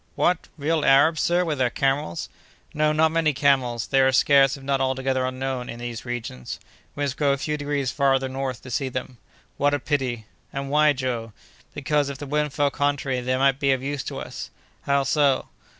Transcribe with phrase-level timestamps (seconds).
[0.15, 0.47] "What!
[0.57, 2.27] real Arabs, sir, with their camels?"
[2.73, 6.59] "No, not many camels; they are scarce, if not altogether unknown, in these regions.
[6.95, 9.19] We must go a few degrees farther north to see them."
[9.57, 11.33] "What a pity!" "And why, Joe?"
[11.75, 14.49] "Because, if the wind fell contrary, they might be of use to us."
[14.87, 15.49] "How so?"